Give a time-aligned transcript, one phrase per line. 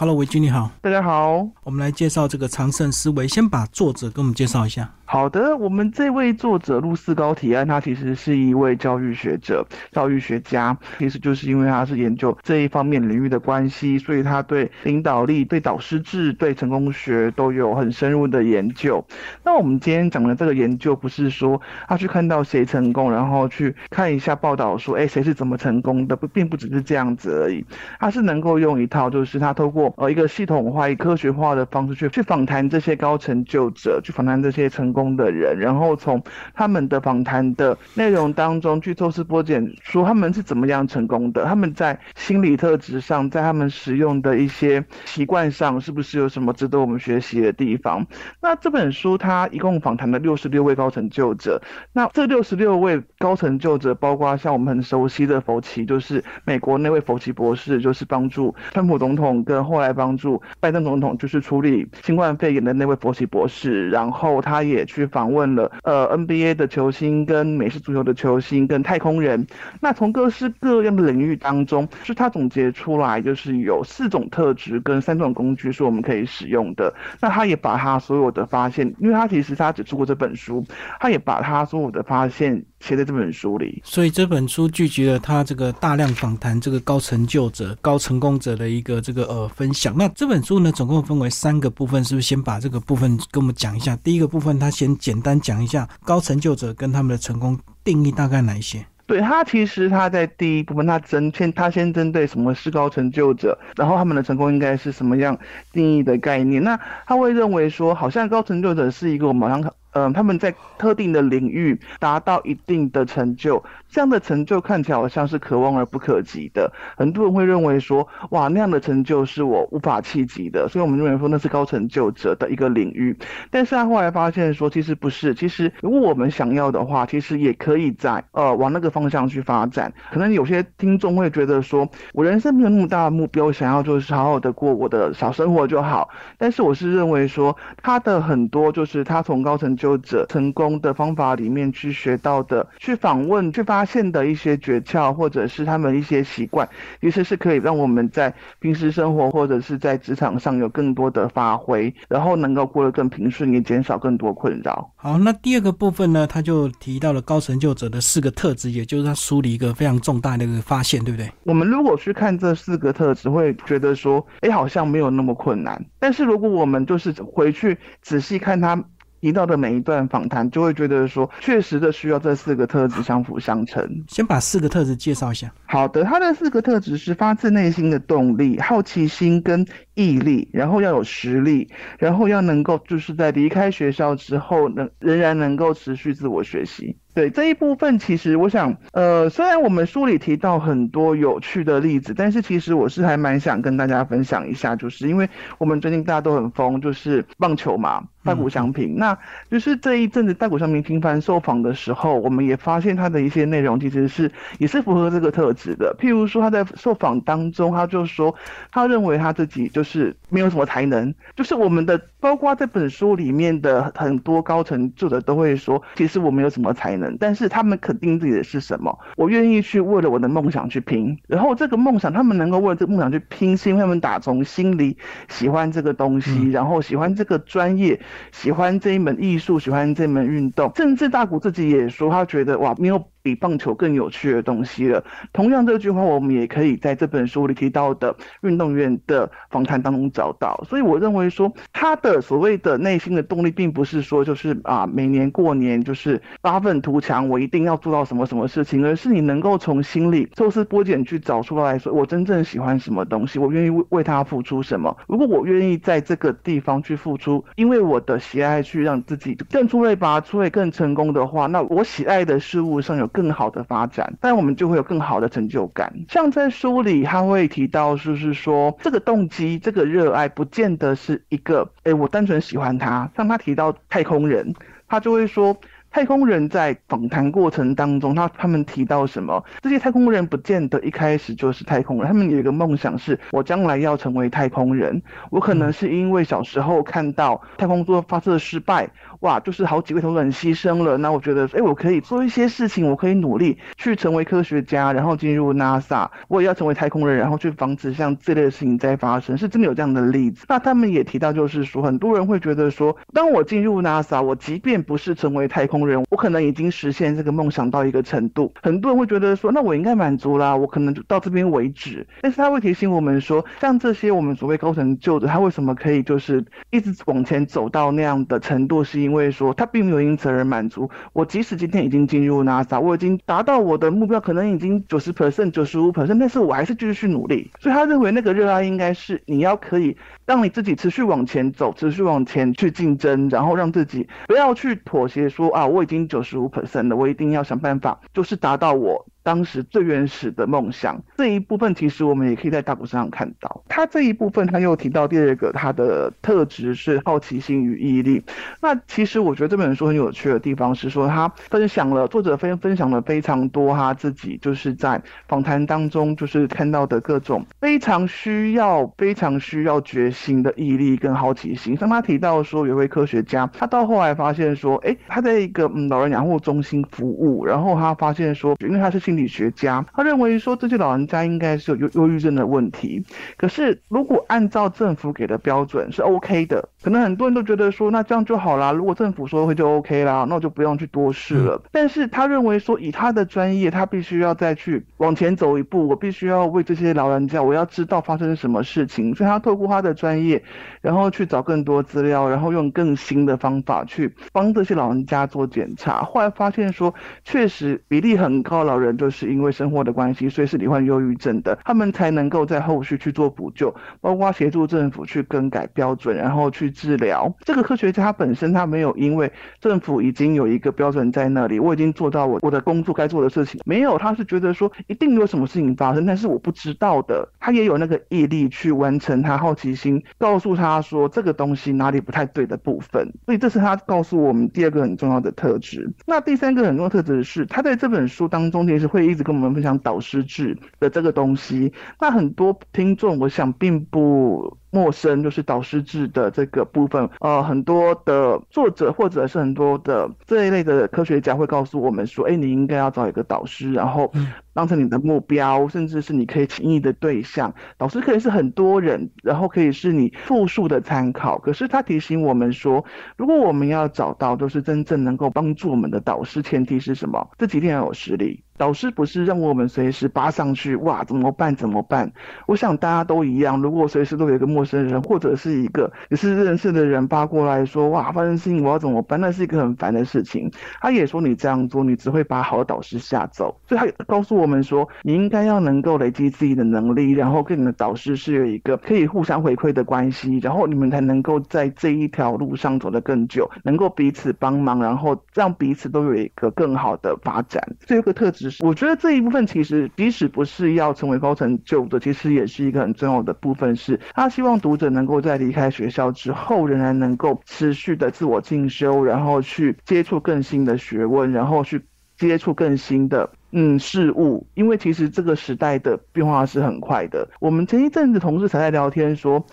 [0.00, 4.94] Hello，维君你好，大家好，我们来介绍这个长盛思维，先把作者给我们介绍一下。
[5.10, 10.76] 好的，我们这位作者陆四高提案，他其实是一位教育学者、教育学家。
[10.98, 19.02] 其实就是因为他是研究这一方面领域的关系，所以他对领导力、对导师制、对成功学都有很深入的研究。
[19.42, 27.64] 那我们今天讲的这个研究，不是说他去看到谁成功，然后去看一下报道说，哎，谁是怎么成功的，不，并不只是这样子而已。
[27.98, 34.97] 他是能够用一套，就是他透过呃一个系统化、以科学化的方式去去访谈这些高成就者，去访谈这些成功。
[34.98, 36.20] 功的人，然后从
[36.52, 48.04] 他们的访谈的内容当中去抽丝剥茧，说他们是怎么样成功的，他们在心理特质上，在他们使用的一些习惯上，是不是有什么值得我们学习的地方？
[48.40, 51.62] 那这本书它一共访谈了六十六位高成就者，
[51.92, 64.87] 那这六十六位高成就者，包括像我们很熟悉的佛奇，就是美国那位佛奇博士，就是帮助川普总统跟后来帮助拜登总统，就是处理新冠肺炎的那位佛奇博士，然后他也。
[64.88, 69.46] 去访问了呃 NBA 的球星跟美式足球的球星跟太空人，
[69.80, 76.92] 那从各式各样的领域当中，是他总结出来就是有四种特质跟三种工具是我们可以使用的。
[77.20, 80.64] 那他也把他所有的发现，因为他其实他只出过这本书，
[80.98, 83.82] 他也把他所有的发现写在这本书里。
[83.84, 89.94] 所以这本书聚集了他这个大量访谈这个高成就者、高成功者的一个这个呃分享。
[89.98, 93.94] 那这本书呢，总共分为三个部分，是不是先把这个部分跟我们讲一下？
[93.96, 94.68] 第一个部分他。
[94.78, 98.86] 先简单讲一下高成就者跟他们的成功定义大概哪一些？
[99.08, 105.36] 对他其实他在第一部分他针先他先针对什么是高成就者，然后他们的成功应该是什么样
[105.72, 106.62] 定义的概念？
[106.62, 116.72] 那他会认为说，好像高成就者是一个我们好嗯，他们在特定的领域达到一定的成就，这样的成就看起来好像是可望而不可及的。
[116.96, 123.16] 很多人会认为说，哇，那样的成就是我无法企及的，所以我们认为说那是高成就者的一个领域。
[123.50, 129.92] 但是他后来发现说，其实不是，其实如果我们想要的话，其实也可以在呃往那个方向去发展。
[130.12, 136.08] 可能有些听众会觉得说，我人生没有那么大的目标，想要就是好好的过我的小生活就好。
[136.36, 146.68] 但是我是认为说，他的很多就是他从高成就者成功的方法里面去学到的，去访问、去发现的一些诀窍，或者是他们一些习惯，
[147.00, 154.92] 其实是可以让我们在平时生活或者是在职场上有更多的发挥，然后能够过得更平顺，也减少更多困扰。
[154.96, 161.30] 好，那第二个部分呢，他就提到了高成就者的四个特质，也就是他梳理一个非常重大的一个发现，对不对？
[161.44, 165.82] 我们如果去看这四个特质，会觉得说，哎，好像没有那么困难。
[165.98, 168.82] 但是如果我们就是回去仔细看他。
[169.20, 174.04] 提到的每一段访谈，就会觉得说，确实的需要这四个特质相辅相成。
[174.08, 175.50] 先把四个特质介绍一下。
[175.66, 181.68] 好的，他的四个特质是发自内心的动力、好奇心跟毅力，然后要有实力，
[181.98, 186.96] 然后要能够就是在离开学校之后，能仍然能够持续自我学习。
[187.14, 199.16] 对这一部分，其实我想，呃，虽然我们书里提到很多有趣的例子，但是其实我是还蛮想跟大家分享一下，就是因为我们最近大家都很疯，就是棒球嘛，大谷翔平，那
[199.50, 205.96] 就是这一阵子大谷翔平频繁受访的时候，我们也发现他的一些内容其实是也是符合这个特质的。
[205.98, 208.34] 譬如说他在受访当中，他就说
[208.70, 217.16] 他认为他自己就是没有什么才能，就是我们的包括这本书里面的很多高层作者都会说，其实我没有什么才能。
[217.18, 218.98] 但是他们肯定自己的是什么？
[219.16, 221.16] 我愿意去为了我的梦想去拼。
[221.26, 224.96] 然后这个梦想，他们能够为了这个梦想去拼，是因为他们打从心里
[225.28, 228.00] 喜欢这个东西，然后喜欢这个专业，
[228.32, 230.72] 喜欢这一门艺术，喜欢这门运动。
[230.76, 233.10] 甚至大谷自己也说，他觉得哇，没有。
[233.22, 235.02] 比棒球更有趣的东西了。
[235.32, 240.58] 同样这句话，我们也可以在这本书里提到的运动员的访谈当中找到。
[240.68, 254.96] 所以我认为说，他的所谓的内心的动力，并不是说就是啊，每年过年就是发愤图强，我一定要做到什么什么事情，而是你能够从心里抽丝剥茧去找出来说，我真正喜欢什么东西，我愿意为为他付出什么。
[255.06, 263.06] 如果我愿意在这个地方去付出，因为我的喜爱去让自己更出类拔萃、更成功的话，那我喜爱的事物上有。
[263.18, 265.92] 更好的发展，但我们就会有更好的成就感。
[266.08, 273.10] 像在书里，他会提到，就是说这个动机、这个热爱，不见得是一个，哎，我单纯喜欢他。
[273.16, 274.54] 像他提到太空人，
[274.86, 275.56] 他就会说。
[275.90, 279.42] 太空人在访谈过程当中，他他们提到什么？
[279.62, 285.02] 这些太空人不见得一开始就是太空人，他们有一个梦想是，我将来要成为太空人。
[285.30, 288.86] 我可能是因为小时候看到太空梭发射失败，
[289.20, 300.44] 哇，就是好几位同仁牺牲了，那我觉得，哎，我可以做一些事情，我可以努力去成为科学家，然后进入 NASA，我也要成为太空人，然后去防止像这类的事情再发生，是真的有这样的例子。
[300.48, 308.52] 那他们也提到，就是说，很多人会觉得说，当我进入 NASA，我即便不是成为太空人，我可能已经实现这个梦想到一个程度。
[308.62, 312.06] 很多人会觉得说，那我应该满足啦，我可能就到这边为止。
[312.22, 318.78] 但是他会提醒我们说，像这些我们所谓高成就的，他为什么可以就是一直往前走到那样的程度？
[318.88, 320.90] 是因因为说他并没有因此而满足。
[321.14, 327.50] 我即使今天已经进入 NASA，我已经达到我的目标，可能已经九十 percent、九十五 percent，但是我还是继续去努力。
[327.58, 329.96] 所以他认为那个热爱应该是你要可以
[330.26, 339.06] 让你自己持续往前走，持续往前去竞争，然后让自己不要去妥协，说啊我已经九十五 percent 了，我一定要想办法，就是达到我。
[339.28, 343.62] 当时最原始的梦想这一部分，其实我们也可以在大谷身上看到。
[343.68, 348.24] 他这一部分，他又提到第二个他的特质是好奇心与毅力。
[348.62, 354.98] 那其实我觉得这本书很有趣的地方是说，他分享了作者分分享了非常多他自己就是在
[355.28, 361.76] 访谈当中就是看到的各种非常需要非常需要决心的毅力跟好奇心。
[361.76, 369.17] 像他提到说，有位科学家，他到后来发现说，哎，他在一个嗯老人养护中心服务，然后他发现说，因为他是心。
[369.18, 373.04] 心理学家他认为说这些老人家应该是有忧忧郁症的问题，
[373.36, 378.70] 可是如果按照政府给的标准是 OK 的，可能很多人都觉得说那这样就好啦。
[378.70, 381.60] 如果政府说会就 OK 啦，那我就不用去多试了。
[381.72, 390.40] 但是他认为说以他的专业，他必须要再去往前走一步，我必须要为这些老人家，我要知道发生什么事情，所以他透过他的专业，
[390.80, 396.02] 然后去找更多资料，然后用更新的方法去帮这些老人家做检查。
[396.02, 396.94] 后来发现说，
[397.24, 399.07] 确实比例很高，老人就。
[399.08, 407.34] 就是因为生活的关系，所以是罹患忧郁症的，他们才能够在后续去做补救，包括协助政府去更改标准，然后去治疗。
[407.40, 409.32] 这个科学家本身他没有因为
[409.62, 425.90] 政府已经有一个标准在那里，我已经做到我我的工作该做的事情，没有，他是觉得说一定有什么事情发生，但是我不知道的，他也有那个毅力去完成他好奇心告诉他说这个东西哪里不太对的部分，所以这是他告诉我们第二个很重要的特质。
[426.04, 429.06] 那第三个很重要的特质是他在这本书当中其实会。
[429.08, 434.56] 一直跟我们分享导师制的这个东西，那很多听众我想并不。
[434.70, 444.12] 陌生就是导师制的这个部分，呃，很多的作者或者是很多的这一类的科学家会告诉我们说，哎，你应该要找一个导师，然后
[444.52, 447.54] 当成你的目标，甚至是你可以轻易的对象。
[447.78, 451.38] 导师可以是很多人，然后可以是你复数的参考。
[451.38, 452.84] 可是他提醒我们说，
[453.16, 457.30] 如果我们要找到就是真正能够帮助我们的导师，前提是什么？
[457.38, 458.42] 这几天要有实力。
[458.58, 461.54] 导师不是让我们随时扒上去，哇，怎么办？
[461.54, 462.12] 怎么办？
[462.48, 464.57] 我想大家都一样，如果随时都有一个。
[464.58, 469.20] 陌生人或者是一个也是认识的人发过来说哇发生事情我要怎么办？
[469.20, 470.50] 那是一个很烦的事情。
[470.80, 487.62] 他也说你这样做你只会把好的导师吓走，所以他告诉我们说你应该要能够累积自己的能力，然后跟你的导师是有一个可以互相回馈的关系，然后你们才能够在这一条路上走得更久，能够彼此帮忙，然后让彼此都有一个更好的发展。
[487.86, 494.47] 这个特质是我觉得这一部分其实即使不是要成为高层就的，其实也是一个很重要的部分，是他希望。
[494.48, 501.82] 希望读者能够在离开学校之后，仍然能够持续的自我进修，然后去接触更新的学问，然后去
[502.16, 504.46] 接触更新的嗯事物。
[504.54, 507.28] 因为其实这个时代的变化是很快的。
[507.40, 509.44] 我们前一阵子同事才在聊天说，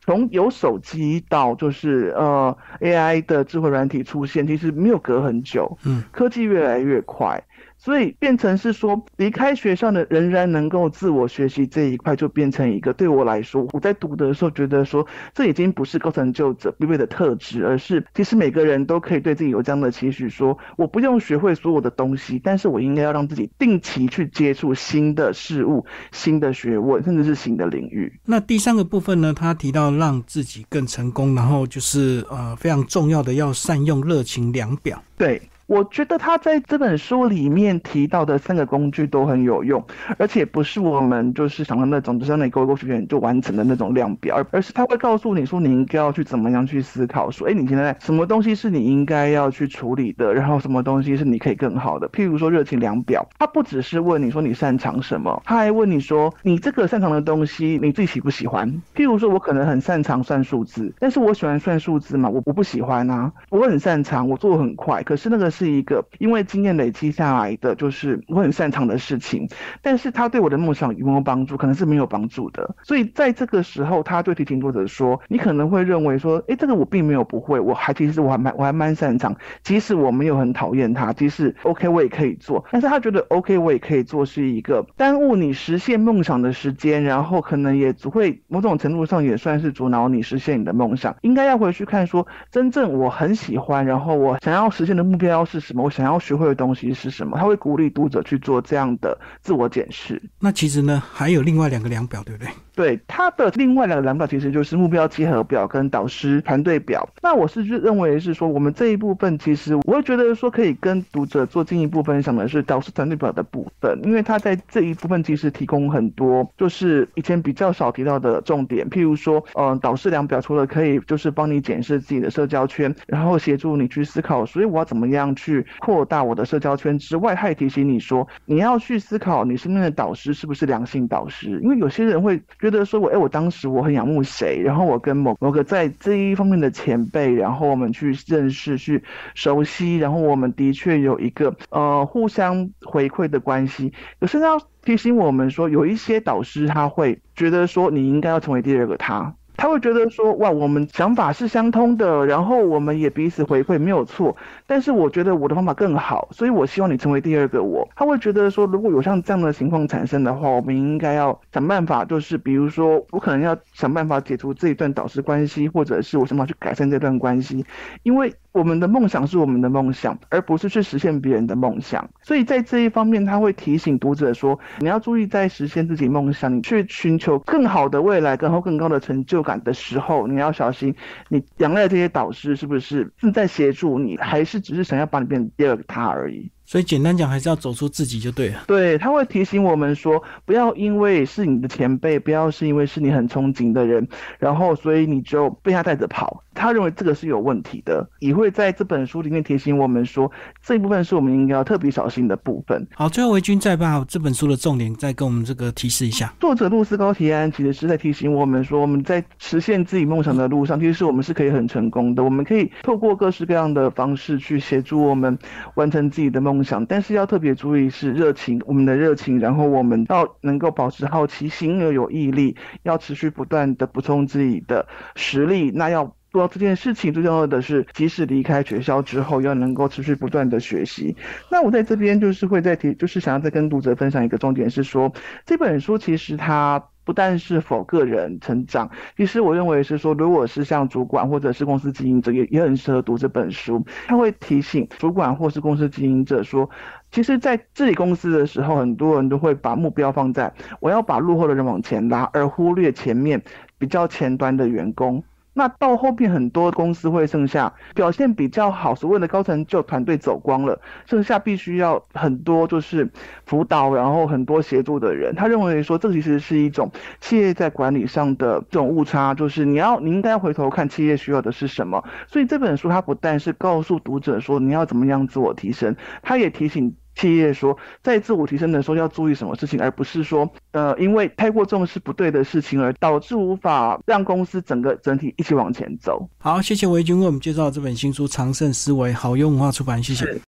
[0.00, 5.78] 从有手机到就是呃 AI 的智慧软体出现，其实没有隔很久。
[5.84, 7.40] 嗯，科技越来越快。
[7.82, 28.12] 所以变成是说，离开学校的仍然能够自我学习这一块，就变成一个对我来说，我在读的时候觉得说，这已经不是高成就者必备的特质，而是其实每个人都可以对自己有这样的期许，说我不用学会所有的东西，但是我应该要让自己定期去接触新的事物、新的学问，甚至是新的领域。
[28.26, 29.32] 那第三个部分呢？
[29.32, 35.02] 他提到让自己更成功，然后就是呃非常重要的要善用热情量表。
[35.16, 35.40] 对。
[35.70, 39.80] 我觉得他在这本书里面提到的三个工具都很有用，
[40.18, 52.08] 而且不是我们就是想的那种，就是你勾勾选选就完成的那种量表，而而是他会告诉你说，你应该要去怎么样去思考，说，哎，你现在什么东西是你应该要去处理的，然后什么东西是你可以更好的。
[52.08, 58.68] 譬如说热情量表，他不只是问你说你擅长什么，他还问你说，你这个擅长的东西你自己喜不喜欢？
[58.96, 63.30] 譬如说我可能很擅长算数字，但是我喜欢算数字嘛，我我不喜欢啊。
[63.50, 65.48] 我很擅长，我做的很快，可是那个。
[65.60, 69.46] 是一个因为经验累积下来的，就是我很擅长的事情，
[69.82, 72.74] 但是他对我的梦想有没有帮助，可能是没有帮助的。
[72.82, 91.14] 所以在这个时候，他对提琴作者说，你可能会认为说，哎，这个我并没有不会，我还其实我还蛮我还蛮擅长，即使我没有很讨厌他，即使 OK 我也可以做，但是他觉得 OK 我也可以做是一个耽误你实现梦想的时间，然后可能也只会某种程度上也算是阻挠你实现你的梦想。
[91.20, 100.22] 应该要回去看说，真正我很喜欢，然后我想要实现的目标是什么，我想要学会的东西是什么，他会鼓励读者去做这样的自我检视。
[100.38, 102.48] 那其实呢，还有另外两个量表，对不对？
[102.80, 107.06] 对，他的另外两个量表其实就是目标集合表跟导师团队表。
[107.20, 132.40] 那我是认为是说，我们这一部分其实我会觉得说，可以跟读者做进一步分享的是导师团队表的部分，因为他在这一部分其实提供很多就是以前比较少提到的重点，譬如说，嗯，导师量表除了可以就是帮你检视自己的社交圈，然后协助你去思考，所以我要怎么样去扩大我的社交圈之外，他也提醒你说，你要去思考你身边的导师是不是良性导师，因为有些人会
[132.70, 139.02] 觉得说我，哎，我当时我很仰慕谁，然后我跟某某个在这一方面的前辈，然后我们去认识、去
[139.34, 143.92] 熟悉，然后我们的确有一个呃互相回馈的关系。
[144.20, 149.34] 可是要提醒我们说，有一些导师他会觉得说，你应该要成为第二个他。
[149.60, 154.34] 他会觉得说，哇，我们想法是相通的，然后我们也彼此回馈，没有错。
[154.66, 157.86] 但是我觉得我的方法更好，所以我希望你成为第二个我。
[157.94, 167.66] 他会觉得说，如果有像这样的情况产生的话，我们应该要想办法，就是比如说，我可能要想办法解除这一段导师关系，或者是我想办法去改善这段关系，
[168.02, 168.32] 因为。
[168.52, 172.08] 我们的梦想是我们的梦想，而不是去实现别人的梦想。
[172.22, 180.94] 所以在这一方面，他会提醒读者说：你要注意，在实现自己梦想，你去寻求更好的未来、然后更高的成就感的时候，你要小心，
[181.28, 186.50] 你仰赖这些导师是不是正在协助你，还是只是想要把你变成第二个他而已？
[186.64, 188.62] 所以简单讲，还是要走出自己就对了。
[188.68, 194.06] 对，他会提醒我们说，不要因为是你的前辈，不要是因为是你很憧憬的人，
[194.38, 196.44] 然后所以你就被他带着跑。
[196.60, 200.30] 他认为这个是有问题的，也会在这本书里面提醒我们说，
[200.62, 202.86] 这一部分是我们应该要特别小心的部分。
[202.94, 206.32] 好，最后维军再把这本书的重点再跟我们这个提示一下。
[206.38, 212.22] 作者露丝高提安其实是在提醒我们说，我们在实现自己梦想的路上，其实我们是可以很成功的。
[212.22, 215.38] 我们可以透过各式各样的方式去协助我们
[215.76, 225.70] 完成自己的梦想，但是要特别注意是热情，我们的热情，然后我们要能够保持好奇心而有毅力，要持续不断的补充自己的实力。
[225.70, 231.16] 那要做到这件事情，最重要的是，即使离开学校之后，要能够持续不断的学习。
[231.50, 235.12] 那我在这边就是会再提，就是想要再跟读者分享一个重点是说，
[235.44, 236.82] 这本书其实它。
[237.02, 243.84] 不但是否个人成长，其实我认为是说，如果是像主管或者是公司经营者，也也很适合读这本书。
[244.06, 246.70] 他会提醒主管或是公司经营者说，
[247.10, 253.42] 其实，在治理公司的时候，很多人都会把目标放在我要把落后的人往前拉，而忽略前面
[253.76, 255.24] 比较前端的员工。
[255.52, 263.10] 那到后面很多公司会剩下表现比较好，所谓的高层就团队走光了，剩下必须要很多就是
[263.44, 265.34] 辅导，然后很多协助的人。
[265.34, 266.90] 他认为说，这其实是一种
[267.20, 272.04] 企业在管理上的这种误差，就是你要你应该回头看企业需要的是什么。
[272.26, 276.94] 所以这本书它不但是告诉读者说你要怎么样自我提升，它也提醒。
[277.16, 286.28] 企业说，在自我提升的时候要注意什么事情，而不是说，呃，因为太过重视不对的事情而导致无法让公司整个整体一起往前走。
[286.38, 290.38] 好，谢谢维军为我们介绍这本新书《长盛思维》，好用文化出版，谢谢。